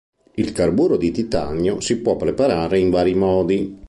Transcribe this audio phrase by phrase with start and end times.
[0.33, 3.79] Il carburo di titanio si può preparare in vari modi.